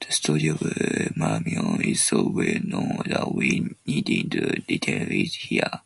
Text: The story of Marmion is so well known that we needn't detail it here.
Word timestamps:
The 0.00 0.12
story 0.12 0.46
of 0.46 0.62
Marmion 1.16 1.82
is 1.82 2.00
so 2.04 2.28
well 2.28 2.60
known 2.62 3.00
that 3.06 3.34
we 3.34 3.74
needn't 3.84 4.68
detail 4.68 5.08
it 5.10 5.32
here. 5.34 5.80